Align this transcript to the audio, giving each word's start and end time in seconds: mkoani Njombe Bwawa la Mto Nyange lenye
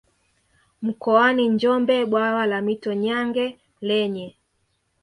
mkoani 0.81 1.49
Njombe 1.49 2.05
Bwawa 2.05 2.45
la 2.45 2.61
Mto 2.61 2.93
Nyange 2.93 3.57
lenye 3.81 4.37